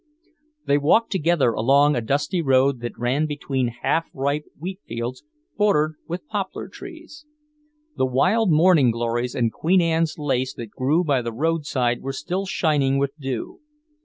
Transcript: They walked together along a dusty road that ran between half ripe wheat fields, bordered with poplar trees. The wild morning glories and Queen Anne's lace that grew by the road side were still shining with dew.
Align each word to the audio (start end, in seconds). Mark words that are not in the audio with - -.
They 0.65 0.79
walked 0.79 1.11
together 1.11 1.51
along 1.51 1.95
a 1.95 2.01
dusty 2.01 2.41
road 2.41 2.79
that 2.79 2.97
ran 2.97 3.27
between 3.27 3.67
half 3.67 4.07
ripe 4.15 4.45
wheat 4.57 4.79
fields, 4.87 5.23
bordered 5.57 5.93
with 6.07 6.25
poplar 6.25 6.69
trees. 6.69 7.27
The 7.97 8.07
wild 8.07 8.51
morning 8.51 8.89
glories 8.89 9.35
and 9.35 9.53
Queen 9.53 9.79
Anne's 9.79 10.17
lace 10.17 10.55
that 10.55 10.71
grew 10.71 11.03
by 11.03 11.21
the 11.21 11.31
road 11.31 11.67
side 11.67 12.01
were 12.01 12.13
still 12.13 12.47
shining 12.47 12.97
with 12.97 13.11
dew. 13.19 13.59